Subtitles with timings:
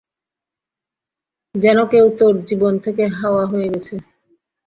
[1.55, 3.95] যেন কেউ তোর জীবন থেকে হাওয়া হয়ে গেছে।